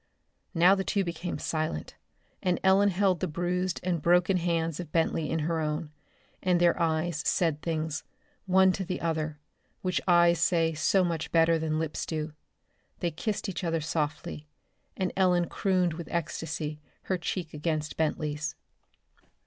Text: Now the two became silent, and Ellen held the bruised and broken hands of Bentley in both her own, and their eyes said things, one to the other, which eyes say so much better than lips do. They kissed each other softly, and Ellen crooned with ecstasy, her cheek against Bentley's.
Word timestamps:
Now 0.55 0.73
the 0.73 0.83
two 0.83 1.03
became 1.03 1.37
silent, 1.37 1.95
and 2.41 2.59
Ellen 2.63 2.89
held 2.89 3.19
the 3.19 3.27
bruised 3.27 3.79
and 3.83 4.01
broken 4.01 4.37
hands 4.37 4.79
of 4.79 4.91
Bentley 4.91 5.29
in 5.29 5.37
both 5.37 5.45
her 5.49 5.59
own, 5.59 5.91
and 6.41 6.59
their 6.59 6.81
eyes 6.81 7.21
said 7.23 7.61
things, 7.61 8.03
one 8.47 8.71
to 8.71 8.83
the 8.83 8.99
other, 8.99 9.39
which 9.83 10.01
eyes 10.07 10.39
say 10.39 10.73
so 10.73 11.03
much 11.03 11.31
better 11.31 11.59
than 11.59 11.77
lips 11.77 12.07
do. 12.07 12.33
They 12.99 13.11
kissed 13.11 13.47
each 13.47 13.63
other 13.63 13.79
softly, 13.79 14.47
and 14.97 15.13
Ellen 15.15 15.47
crooned 15.47 15.93
with 15.93 16.07
ecstasy, 16.09 16.81
her 17.03 17.19
cheek 17.19 17.53
against 17.53 17.95
Bentley's. 17.95 18.55